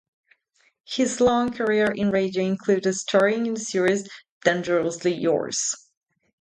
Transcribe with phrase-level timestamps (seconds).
[0.83, 4.09] His long career in radio included starring in the series
[4.43, 5.75] "Dangerously Yours".